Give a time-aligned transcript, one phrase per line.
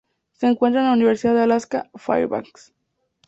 [0.33, 2.73] Se encuentra en la Universidad de Alaska Fairbanks.